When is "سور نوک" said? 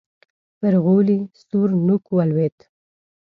1.47-2.03